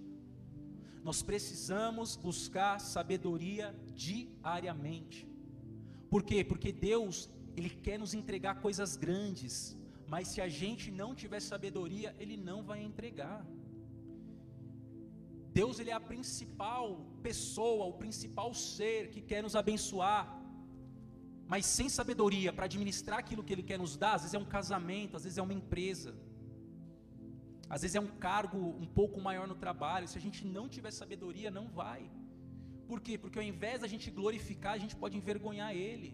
[1.03, 5.30] Nós precisamos buscar sabedoria diariamente.
[6.11, 6.39] Por quê?
[6.51, 7.15] Porque Deus,
[7.57, 9.53] Ele quer nos entregar coisas grandes,
[10.13, 13.39] mas se a gente não tiver sabedoria, Ele não vai entregar.
[15.59, 16.83] Deus, Ele é a principal
[17.27, 20.23] pessoa, o principal ser que quer nos abençoar,
[21.51, 24.51] mas sem sabedoria para administrar aquilo que Ele quer nos dar, às vezes é um
[24.57, 26.11] casamento, às vezes é uma empresa,
[27.73, 30.09] às vezes é um cargo um pouco maior no trabalho.
[30.09, 32.01] Se a gente não tiver sabedoria, não vai.
[32.91, 33.13] Por quê?
[33.23, 36.09] Porque ao invés da gente glorificar, a gente pode envergonhar Ele.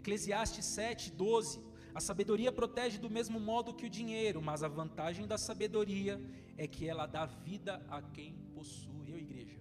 [0.00, 1.60] Eclesiastes 7, 12.
[1.98, 6.14] A sabedoria protege do mesmo modo que o dinheiro, mas a vantagem da sabedoria
[6.56, 9.10] é que ela dá vida a quem possui.
[9.12, 9.60] Eu, igreja.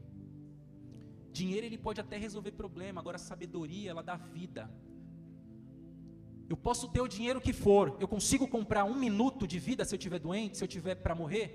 [1.39, 4.71] Dinheiro ele pode até resolver problema, agora a sabedoria ela dá vida.
[6.47, 9.93] Eu posso ter o dinheiro que for, eu consigo comprar um minuto de vida se
[9.93, 11.49] eu estiver doente, se eu tiver para morrer?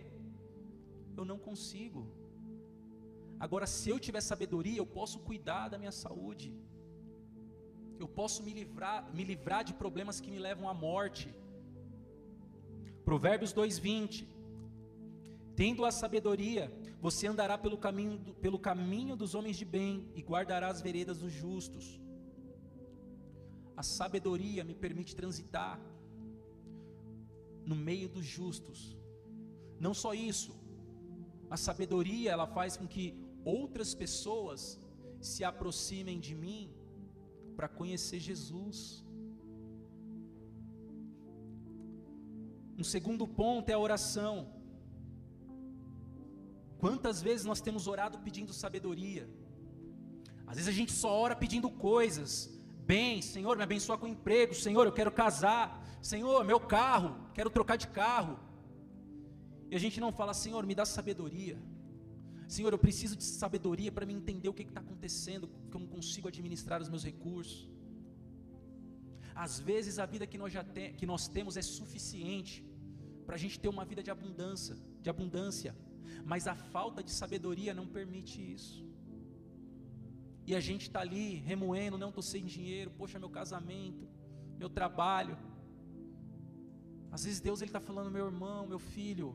[1.17, 2.24] Eu não consigo.
[3.39, 6.55] Agora, se eu tiver sabedoria, eu posso cuidar da minha saúde.
[7.99, 11.35] Eu posso me livrar, me livrar de problemas que me levam à morte.
[13.05, 14.29] Provérbios 2:20.
[15.55, 20.69] Tendo a sabedoria, você andará pelo caminho, pelo caminho dos homens de bem e guardará
[20.69, 22.01] as veredas dos justos.
[23.77, 25.79] A sabedoria me permite transitar
[27.65, 28.97] no meio dos justos.
[29.79, 30.53] Não só isso,
[31.51, 34.79] a sabedoria ela faz com que outras pessoas
[35.21, 36.73] se aproximem de mim
[37.57, 39.05] para conhecer Jesus.
[42.77, 44.53] Um segundo ponto é a oração.
[46.79, 49.29] Quantas vezes nós temos orado pedindo sabedoria?
[50.47, 52.31] Às vezes a gente só ora pedindo coisas.
[52.85, 54.55] Bem, Senhor, me abençoa com emprego.
[54.55, 55.83] Senhor, eu quero casar.
[56.03, 58.39] Senhor, meu carro, quero trocar de carro.
[59.71, 61.57] E a gente não fala, Senhor, me dá sabedoria.
[62.55, 66.79] Senhor, eu preciso de sabedoria para me entender o que está acontecendo, não consigo administrar
[66.85, 67.61] os meus recursos.
[69.45, 72.55] Às vezes a vida que nós, já tem, que nós temos é suficiente
[73.27, 75.73] para a gente ter uma vida de abundância, de abundância,
[76.25, 78.77] mas a falta de sabedoria não permite isso.
[80.47, 84.07] E a gente está ali remoendo, não estou sem dinheiro, poxa, meu casamento,
[84.63, 85.37] meu trabalho.
[87.11, 89.29] Às vezes Deus ele está falando, meu irmão, meu filho,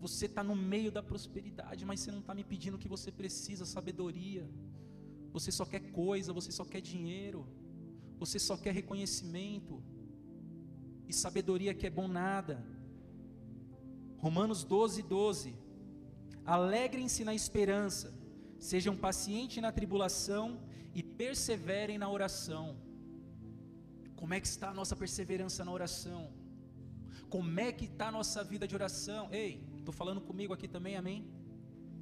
[0.00, 3.10] você está no meio da prosperidade, mas você não está me pedindo o que você
[3.10, 4.48] precisa, sabedoria.
[5.32, 7.46] Você só quer coisa, você só quer dinheiro,
[8.18, 9.82] você só quer reconhecimento.
[11.08, 12.64] E sabedoria que é bom nada.
[14.18, 15.54] Romanos 12, 12.
[16.44, 18.14] Alegrem-se na esperança,
[18.58, 20.60] sejam pacientes na tribulação
[20.94, 22.76] e perseverem na oração.
[24.14, 26.32] Como é que está a nossa perseverança na oração?
[27.28, 29.28] Como é que está a nossa vida de oração?
[29.32, 31.24] Ei, Estou falando comigo aqui também, amém?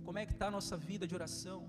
[0.06, 1.68] Como é que está a nossa vida de oração?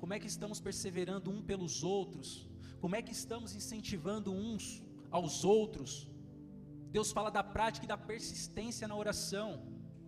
[0.00, 2.48] Como é que estamos perseverando um pelos outros?
[2.80, 6.10] Como é que estamos incentivando uns aos outros?
[6.90, 9.62] Deus fala da prática e da persistência na oração.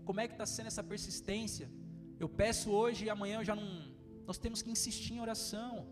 [0.05, 1.71] Como é que está sendo essa persistência?
[2.19, 3.71] Eu peço hoje e amanhã eu já não.
[4.27, 5.87] Nós temos que insistir em oração.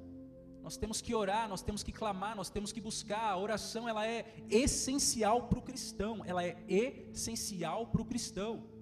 [0.64, 3.30] Nós temos que orar, nós temos que clamar, nós temos que buscar.
[3.30, 6.24] A oração ela é essencial para o cristão.
[6.24, 8.73] Ela é essencial para o cristão.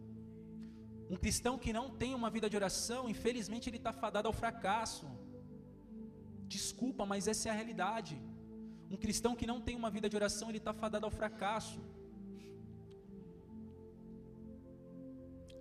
[1.12, 5.06] Um cristão que não tem uma vida de oração, infelizmente ele está fadado ao fracasso.
[6.54, 8.14] Desculpa, mas essa é a realidade.
[8.90, 11.80] Um cristão que não tem uma vida de oração, ele está fadado ao fracasso.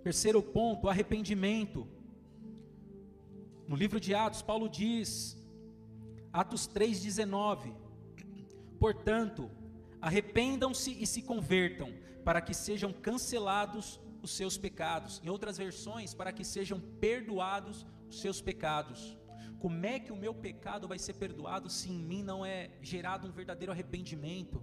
[0.02, 1.86] Terceiro ponto, arrependimento.
[3.68, 5.12] No livro de Atos, Paulo diz,
[6.32, 7.74] Atos 3,19:
[8.80, 9.50] Portanto,
[10.00, 11.90] arrependam-se e se convertam,
[12.24, 15.20] para que sejam cancelados os seus pecados.
[15.24, 19.16] Em outras versões, para que sejam perdoados os seus pecados.
[19.58, 23.26] Como é que o meu pecado vai ser perdoado se em mim não é gerado
[23.28, 24.62] um verdadeiro arrependimento?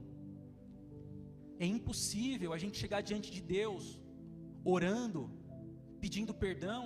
[1.57, 3.99] É impossível a gente chegar diante de Deus,
[4.63, 5.21] orando,
[5.99, 6.81] pedindo perdão,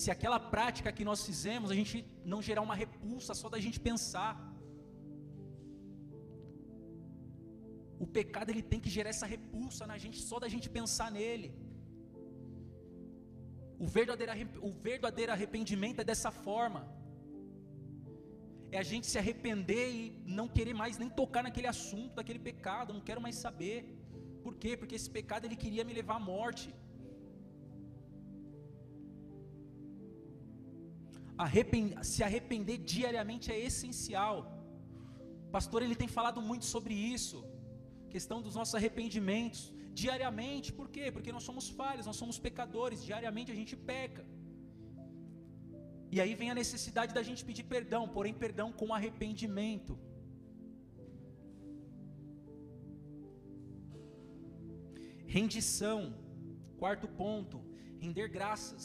[0.00, 3.80] se aquela prática que nós fizemos, a gente não gerar uma repulsa só da gente
[3.80, 4.30] pensar.
[8.04, 11.48] O pecado ele tem que gerar essa repulsa na gente só da gente pensar nele.
[13.84, 14.32] O verdadeiro,
[14.68, 16.82] o verdadeiro arrependimento é dessa forma.
[18.74, 20.02] É a gente se arrepender e
[20.38, 23.78] não querer mais nem tocar naquele assunto, daquele pecado, não quero mais saber.
[24.44, 24.72] Por quê?
[24.80, 26.68] Porque esse pecado ele queria me levar à morte.
[31.44, 34.36] Arrepend, se arrepender diariamente é essencial.
[35.46, 37.38] O pastor ele tem falado muito sobre isso,
[38.16, 39.60] questão dos nossos arrependimentos
[40.02, 40.68] diariamente.
[40.78, 41.04] Por quê?
[41.16, 43.04] Porque nós somos falhos, nós somos pecadores.
[43.10, 44.24] Diariamente a gente peca.
[46.14, 49.94] E aí vem a necessidade da gente pedir perdão, porém perdão com arrependimento.
[55.38, 55.98] Rendição,
[56.82, 57.58] quarto ponto,
[58.04, 58.84] render graças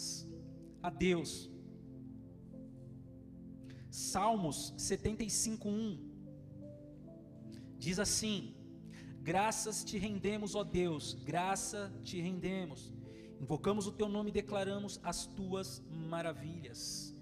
[0.88, 1.32] a Deus.
[4.14, 4.58] Salmos
[4.90, 5.78] 75:1
[7.86, 8.38] diz assim:
[9.24, 12.92] Graças te rendemos, ó Deus, graça te rendemos.
[13.40, 17.16] Invocamos o teu nome e declaramos as tuas maravilhas.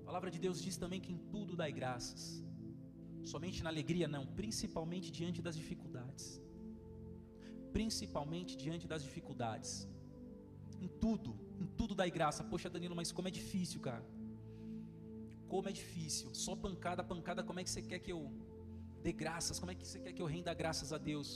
[0.00, 2.42] A palavra de Deus diz também que em tudo dai graças.
[3.22, 6.40] Somente na alegria não, principalmente diante das dificuldades.
[7.70, 9.86] Principalmente diante das dificuldades.
[10.80, 12.42] Em tudo, em tudo dai graça.
[12.42, 14.04] Poxa, Danilo, mas como é difícil, cara.
[15.46, 16.34] Como é difícil.
[16.34, 18.32] Só pancada, pancada, como é que você quer que eu
[19.06, 19.58] dê graças?
[19.60, 21.30] Como é que você quer que eu renda graças a Deus?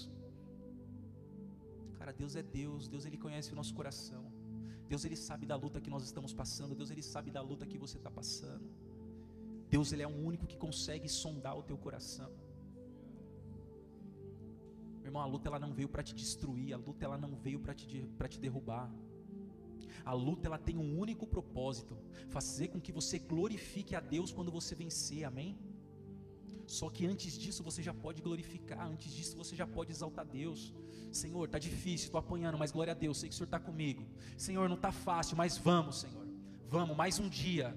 [1.98, 4.24] Cara, Deus é Deus, Deus ele conhece o nosso coração.
[4.88, 7.78] Deus ele sabe da luta que nós estamos passando, Deus ele sabe da luta que
[7.84, 8.66] você está passando.
[9.74, 12.30] Deus ele é o único que consegue sondar o teu coração.
[14.98, 17.58] Meu irmão, a luta ela não veio para te destruir, a luta ela não veio
[17.64, 17.86] para te,
[18.34, 18.86] te derrubar.
[20.04, 21.96] A luta ela tem um único propósito:
[22.28, 25.58] fazer com que você glorifique a Deus quando você vencer, amém?
[26.66, 30.74] Só que antes disso você já pode glorificar, antes disso você já pode exaltar Deus.
[31.12, 34.04] Senhor, está difícil, estou apanhando, mas glória a Deus, sei que o Senhor está comigo.
[34.36, 36.26] Senhor, não está fácil, mas vamos, Senhor.
[36.68, 37.76] Vamos, mais um dia.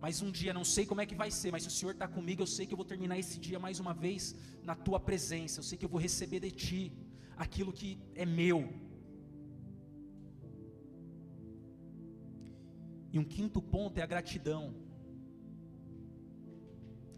[0.00, 2.08] Mais um dia, não sei como é que vai ser, mas se o Senhor está
[2.08, 5.60] comigo, eu sei que eu vou terminar esse dia mais uma vez na tua presença.
[5.60, 6.92] Eu sei que eu vou receber de ti
[7.36, 8.68] aquilo que é meu.
[13.12, 14.74] E um quinto ponto é a gratidão.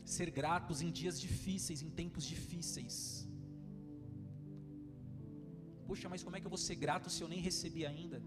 [0.04, 2.96] Ser gratos em dias difíceis, em tempos difíceis.
[5.88, 8.22] Poxa, mas como é que eu vou ser grato se eu nem recebi ainda?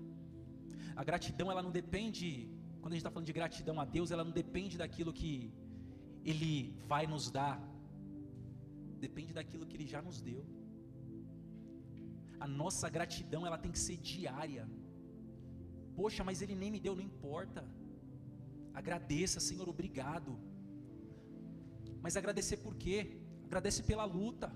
[0.95, 2.49] A gratidão, ela não depende,
[2.81, 5.51] quando a gente está falando de gratidão a Deus, ela não depende daquilo que
[6.23, 6.53] Ele
[6.91, 7.57] vai nos dar,
[8.99, 10.43] depende daquilo que Ele já nos deu.
[12.39, 14.67] A nossa gratidão, ela tem que ser diária.
[15.95, 17.63] Poxa, mas Ele nem me deu, não importa.
[18.73, 20.31] Agradeça, Senhor, obrigado.
[22.07, 22.97] Mas agradecer por quê?
[23.47, 24.47] Agradece pela luta.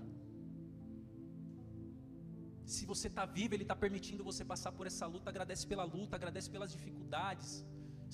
[2.74, 5.28] Se você está vivo, Ele está permitindo você passar por essa luta.
[5.32, 7.50] Agradece pela luta, agradece pelas dificuldades.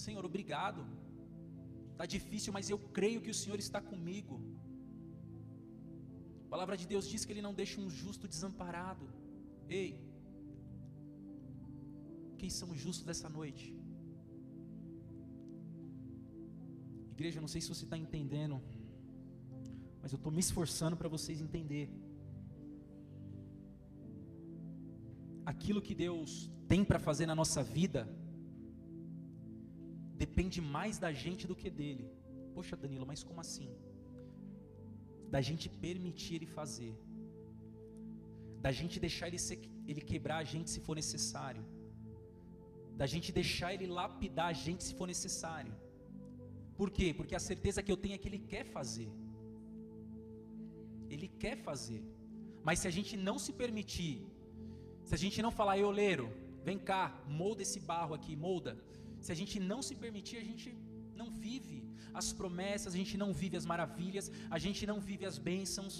[0.04, 0.80] Senhor, obrigado.
[1.92, 4.36] Está difícil, mas eu creio que o Senhor está comigo.
[6.46, 9.06] A palavra de Deus diz que Ele não deixa um justo desamparado.
[9.78, 9.88] Ei,
[12.40, 13.66] quem são os justos dessa noite?
[17.16, 18.58] Igreja, não sei se você está entendendo
[20.02, 21.98] mas eu estou me esforçando para vocês entenderem.
[25.52, 26.30] Aquilo que Deus
[26.72, 28.00] tem para fazer na nossa vida
[30.24, 32.06] depende mais da gente do que dele.
[32.54, 33.70] Poxa, Danilo, mas como assim?
[35.34, 36.94] Da gente permitir ele fazer,
[38.66, 39.58] da gente deixar ele, ser,
[39.90, 41.64] ele quebrar a gente se for necessário,
[43.00, 45.74] da gente deixar ele lapidar a gente se for necessário.
[46.78, 47.08] Por quê?
[47.18, 49.10] Porque a certeza que eu tenho é que ele quer fazer.
[51.14, 52.02] Ele quer fazer.
[52.66, 54.14] Mas se a gente não se permitir,
[55.08, 56.26] se a gente não falar, oleiro,
[56.68, 57.02] vem cá,
[57.40, 58.72] molda esse barro aqui, molda.
[59.24, 60.68] Se a gente não se permitir, a gente
[61.20, 61.78] não vive
[62.20, 65.96] as promessas, a gente não vive as maravilhas, a gente não vive as bênçãos.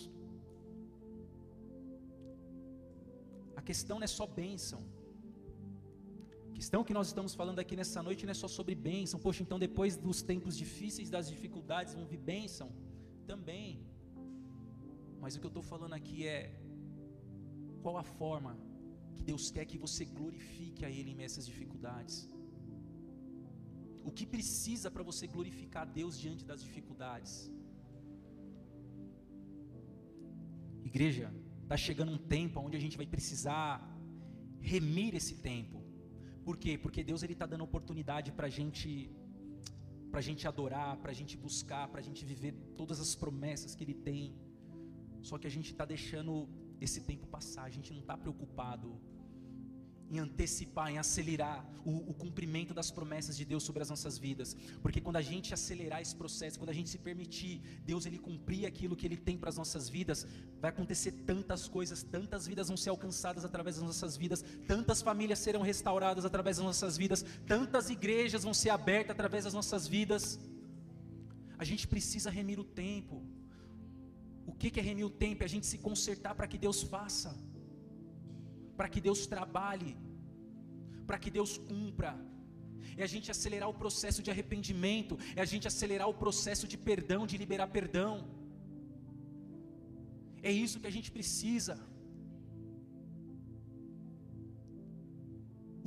[3.60, 4.80] A questão não é só bênção.
[6.50, 9.18] A questão que nós estamos falando aqui nessa noite não é só sobre bênção.
[9.26, 12.68] Poxa, então depois dos tempos difíceis, das dificuldades, vão vir bênção?
[13.32, 13.70] Também.
[15.22, 16.40] Mas o que eu estou falando aqui é
[17.82, 18.52] qual a forma
[19.14, 22.16] que Deus quer que você glorifique a Ele em essas dificuldades.
[24.08, 27.32] O que precisa para você glorificar a Deus diante das dificuldades?
[30.90, 31.26] Igreja,
[31.62, 33.70] está chegando um tempo onde a gente vai precisar
[34.72, 35.78] remir esse tempo.
[36.46, 36.72] Por quê?
[36.84, 38.90] Porque Deus ele está dando oportunidade para gente,
[40.10, 43.84] para gente adorar, para a gente buscar, para a gente viver todas as promessas que
[43.84, 44.22] Ele tem
[45.22, 46.48] Só que a gente está deixando
[46.80, 49.00] esse tempo passar, a gente não está preocupado
[50.10, 54.56] em antecipar, em acelerar o, o, cumprimento das promessas de Deus sobre as nossas vidas.
[54.82, 58.64] Porque quando a gente acelerar esse processo, quando a gente se permitir Deus ele cumprir
[58.66, 60.26] aquilo que ele tem para as nossas vidas,
[60.60, 65.38] vai acontecer tantas coisas, tantas vidas vão ser alcançadas através das nossas vidas, tantas famílias
[65.38, 70.38] serão restauradas através das nossas vidas, tantas igrejas vão ser abertas através das nossas vidas.
[71.58, 73.22] A gente precisa remir o tempo.
[74.58, 75.42] O que é remir o tempo?
[75.44, 77.30] É a gente se consertar para que Deus faça
[78.78, 79.92] para que Deus trabalhe,
[81.08, 82.10] para que Deus cumpra.
[83.00, 86.78] É a gente acelerar o processo de arrependimento, é a gente acelerar o processo de
[86.88, 88.12] perdão, de liberar perdão.
[90.48, 91.76] É isso que a gente precisa.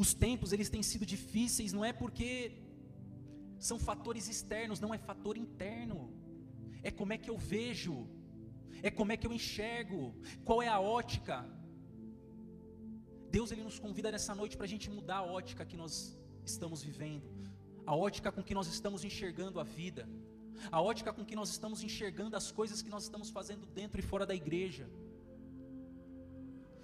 [0.04, 2.28] Os tempos eles têm sido difíceis, não é porque
[3.70, 6.00] são fatores externos, não é fator interno.
[6.90, 7.96] É como é que eu vejo,
[8.84, 10.00] é como é que eu enxergo,
[10.46, 11.38] qual é a ótica.
[13.30, 15.94] Deus ele nos convida nessa noite para a gente mudar a ótica que nós
[16.46, 17.28] estamos vivendo,
[17.86, 20.08] a ótica com que nós estamos enxergando a vida,
[20.72, 24.04] a ótica com que nós estamos enxergando as coisas que nós estamos fazendo dentro e
[24.04, 24.90] fora da igreja.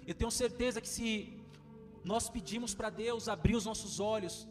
[0.06, 1.08] Eu tenho certeza que se
[2.02, 4.48] nós pedimos para Deus abrir os nossos olhos,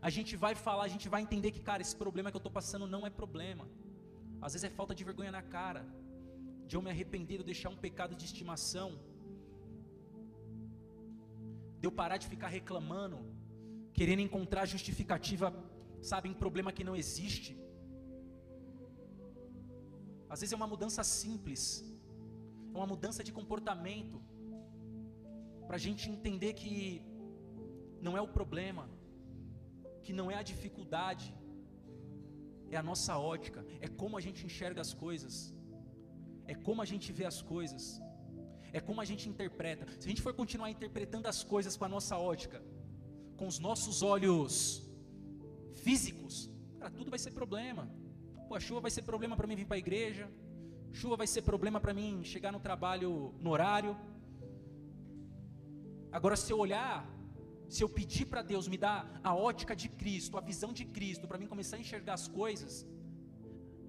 [0.00, 2.52] a gente vai falar, a gente vai entender que, cara, esse problema que eu estou
[2.52, 3.68] passando não é problema.
[4.40, 5.82] Às vezes é falta de vergonha na cara,
[6.72, 8.90] de eu me arrepender, de deixar um pecado de estimação
[11.82, 13.16] de eu parar de ficar reclamando,
[13.98, 15.46] querendo encontrar justificativa,
[16.10, 17.52] sabe, em problema que não existe.
[20.32, 21.64] Às vezes é uma mudança simples,
[22.72, 24.18] é uma mudança de comportamento,
[25.66, 26.74] para a gente entender que
[28.06, 28.84] não é o problema,
[30.04, 31.28] que não é a dificuldade,
[32.70, 35.34] é a nossa ótica, é como a gente enxerga as coisas,
[36.46, 38.00] é como a gente vê as coisas
[38.72, 39.86] é como a gente interpreta.
[40.00, 42.62] Se a gente for continuar interpretando as coisas com a nossa ótica,
[43.36, 44.82] com os nossos olhos
[45.84, 47.84] físicos, cara, tudo vai ser problema.
[48.48, 50.30] Pô, a chuva vai ser problema para mim vir para a igreja,
[50.92, 53.94] chuva vai ser problema para mim chegar no trabalho no horário.
[56.10, 56.96] Agora, se eu olhar,
[57.68, 61.28] se eu pedir para Deus me dar a ótica de Cristo, a visão de Cristo,
[61.28, 62.86] para mim começar a enxergar as coisas,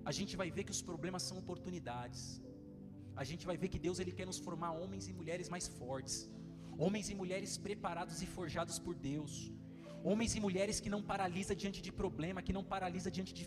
[0.10, 2.24] a gente vai ver que os problemas são oportunidades.
[3.22, 6.16] A gente vai ver que Deus ele quer nos formar homens e mulheres mais fortes,
[6.84, 9.34] homens e mulheres preparados e forjados por Deus,
[10.04, 13.43] homens e mulheres que não paralisa diante de problema, que não paralisa diante de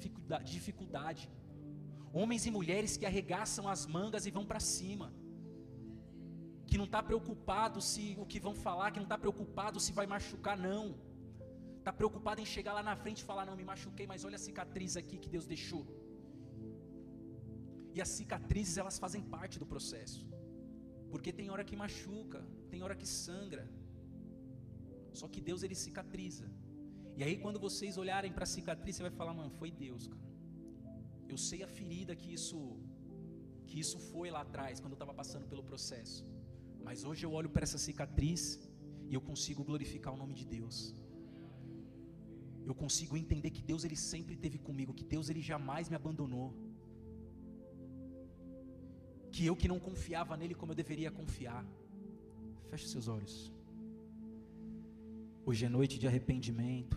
[0.57, 1.29] dificuldade,
[2.13, 5.09] homens e mulheres que arregaçam as mangas e vão para cima,
[6.69, 10.07] que não está preocupado se o que vão falar, que não está preocupado se vai
[10.15, 10.85] machucar, não,
[11.79, 14.45] está preocupado em chegar lá na frente e falar: não, me machuquei, mas olha a
[14.47, 15.85] cicatriz aqui que Deus deixou.
[17.97, 20.23] E as cicatrizes elas fazem parte do processo.
[21.13, 22.41] Porque tem hora que machuca,
[22.73, 23.65] tem hora que sangra.
[25.21, 26.47] Só que Deus ele cicatriza.
[27.19, 30.27] E aí quando vocês olharem para a cicatriz, você vai falar, mano, foi Deus, cara.
[31.33, 32.59] Eu sei a ferida que isso
[33.69, 36.21] que isso foi lá atrás, quando eu estava passando pelo processo.
[36.87, 38.43] Mas hoje eu olho para essa cicatriz
[39.11, 40.77] e eu consigo glorificar o nome de Deus.
[42.71, 46.47] Eu consigo entender que Deus ele sempre esteve comigo, que Deus ele jamais me abandonou
[49.37, 51.63] que eu que não confiava nele como eu deveria confiar.
[52.71, 53.35] Feche seus olhos.
[55.49, 56.97] Hoje é noite de arrependimento,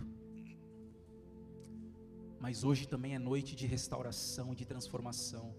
[2.40, 5.54] mas hoje também é noite de restauração e de transformação.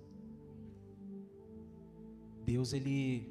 [2.51, 3.31] Deus, Ele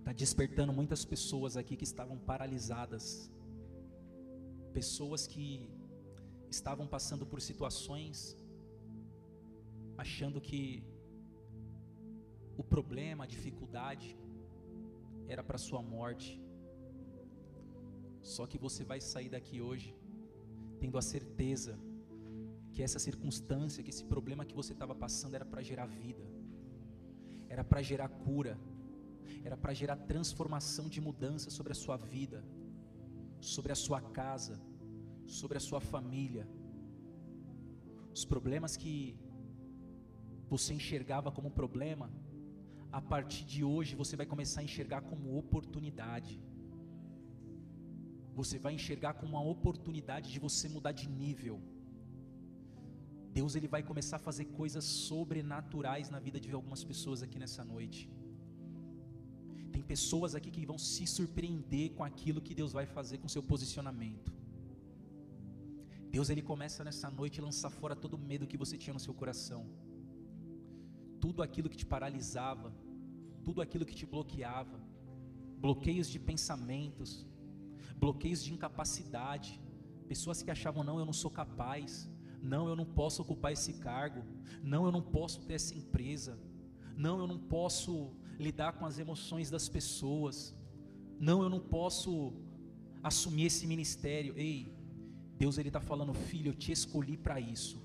[0.00, 3.30] está despertando muitas pessoas aqui que estavam paralisadas,
[4.80, 5.70] pessoas que
[6.50, 8.36] estavam passando por situações,
[9.96, 10.64] achando que
[12.56, 14.16] o problema, a dificuldade
[15.26, 16.40] era para sua morte.
[18.20, 19.96] Só que você vai sair daqui hoje
[20.78, 21.78] tendo a certeza
[22.72, 26.24] que essa circunstância, que esse problema que você estava passando era para gerar vida,
[27.48, 28.58] era para gerar cura,
[29.44, 32.44] era para gerar transformação de mudança sobre a sua vida,
[33.40, 34.60] sobre a sua casa,
[35.26, 36.48] sobre a sua família.
[38.14, 39.16] Os problemas que
[40.48, 42.10] você enxergava como problema,
[42.98, 46.34] a partir de hoje você vai começar a enxergar como oportunidade.
[48.40, 51.56] Você vai enxergar como uma oportunidade de você mudar de nível.
[53.38, 57.64] Deus ele vai começar a fazer coisas sobrenaturais na vida de algumas pessoas aqui nessa
[57.74, 58.02] noite.
[59.74, 63.42] Tem pessoas aqui que vão se surpreender com aquilo que Deus vai fazer com seu
[63.52, 64.30] posicionamento.
[66.16, 69.04] Deus ele começa nessa noite a lançar fora todo o medo que você tinha no
[69.06, 69.62] seu coração
[71.22, 72.68] tudo aquilo que te paralisava,
[73.44, 74.78] tudo aquilo que te bloqueava,
[75.58, 77.26] bloqueios de pensamentos,
[77.96, 79.60] bloqueios de incapacidade,
[80.08, 82.10] pessoas que achavam não, eu não sou capaz,
[82.42, 84.22] não, eu não posso ocupar esse cargo,
[84.62, 86.38] não, eu não posso ter essa empresa,
[86.96, 87.92] não, eu não posso
[88.38, 90.54] lidar com as emoções das pessoas,
[91.18, 92.32] não, eu não posso
[93.02, 94.34] assumir esse ministério.
[94.36, 94.74] Ei,
[95.38, 97.80] Deus ele está falando, filho, eu te escolhi para isso,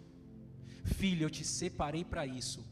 [0.83, 2.65] filho, eu te separei para isso,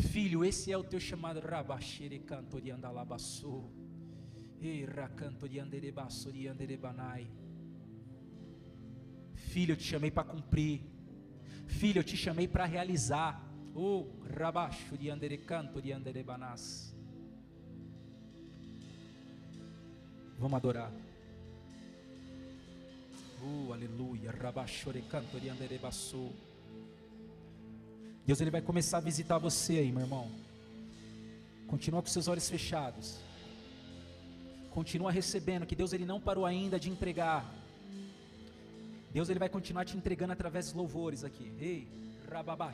[0.00, 3.70] filho, esse é o teu chamado, Rabaxere cantoriandalabassou.
[9.34, 10.82] Filho, eu te chamei para cumprir.
[11.66, 13.48] Filho, eu te chamei para realizar.
[13.74, 16.94] Oh, rabacho de canto de andere banas.
[20.38, 20.92] Vamos adorar.
[23.42, 24.30] Oh, aleluia.
[24.30, 26.49] Rabacho de canto de andere basso.
[28.26, 30.30] Deus ele vai começar a visitar você aí, meu irmão.
[31.66, 33.18] Continua com seus olhos fechados.
[34.70, 37.44] Continua recebendo, que Deus ele não parou ainda de entregar.
[39.12, 41.52] Deus ele vai continuar te entregando através dos louvores aqui.
[41.60, 41.88] Ei,
[42.30, 42.72] rababá,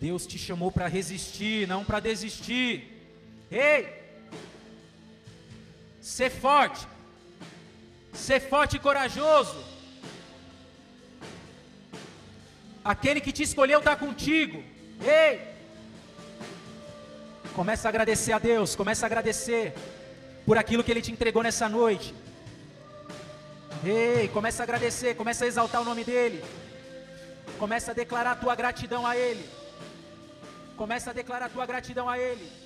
[0.00, 2.92] Deus te chamou para resistir, não para desistir.
[3.50, 3.88] Ei!
[6.00, 6.86] Ser forte.
[8.16, 9.62] Ser forte e corajoso.
[12.84, 14.62] Aquele que te escolheu está contigo.
[15.00, 15.40] Ei!
[17.54, 19.74] Começa a agradecer a Deus, começa a agradecer
[20.44, 22.14] por aquilo que Ele te entregou nessa noite.
[23.84, 26.44] Ei, começa a agradecer, começa a exaltar o nome dEle.
[27.58, 29.48] Começa a declarar a tua gratidão a Ele.
[30.76, 32.65] Começa a declarar a tua gratidão a Ele.